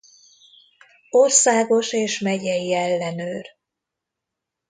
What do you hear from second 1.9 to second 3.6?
és megyei ellenőr.